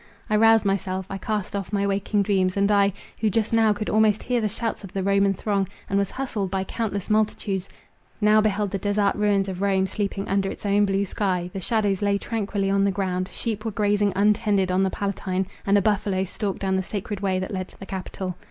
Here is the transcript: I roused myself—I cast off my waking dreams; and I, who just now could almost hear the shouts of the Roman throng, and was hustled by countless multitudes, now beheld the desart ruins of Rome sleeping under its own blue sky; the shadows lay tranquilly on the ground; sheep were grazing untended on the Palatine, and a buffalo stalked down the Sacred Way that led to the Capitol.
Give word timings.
I 0.31 0.35
roused 0.35 0.65
myself—I 0.65 1.19
cast 1.19 1.55
off 1.55 1.71
my 1.71 1.85
waking 1.85 2.23
dreams; 2.23 2.57
and 2.57 2.71
I, 2.71 2.91
who 3.19 3.29
just 3.29 3.53
now 3.53 3.71
could 3.71 3.87
almost 3.87 4.23
hear 4.23 4.41
the 4.41 4.49
shouts 4.49 4.83
of 4.83 4.91
the 4.93 5.03
Roman 5.03 5.35
throng, 5.35 5.67
and 5.87 5.99
was 5.99 6.09
hustled 6.09 6.49
by 6.49 6.63
countless 6.63 7.07
multitudes, 7.07 7.69
now 8.19 8.41
beheld 8.41 8.71
the 8.71 8.79
desart 8.79 9.13
ruins 9.15 9.47
of 9.47 9.61
Rome 9.61 9.85
sleeping 9.85 10.27
under 10.27 10.49
its 10.49 10.65
own 10.65 10.85
blue 10.85 11.05
sky; 11.05 11.51
the 11.53 11.61
shadows 11.61 12.01
lay 12.01 12.17
tranquilly 12.17 12.71
on 12.71 12.83
the 12.83 12.89
ground; 12.89 13.29
sheep 13.31 13.63
were 13.63 13.69
grazing 13.69 14.11
untended 14.15 14.71
on 14.71 14.81
the 14.81 14.89
Palatine, 14.89 15.45
and 15.67 15.77
a 15.77 15.83
buffalo 15.83 16.23
stalked 16.23 16.61
down 16.61 16.77
the 16.77 16.81
Sacred 16.81 17.19
Way 17.19 17.37
that 17.37 17.53
led 17.53 17.67
to 17.67 17.77
the 17.79 17.85
Capitol. 17.85 18.35